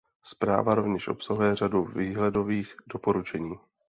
Zpráva 0.23 0.75
rovněž 0.75 1.07
obsahuje 1.07 1.55
řadu 1.55 1.83
výhledových 1.83 2.75
doporučení. 2.87 3.57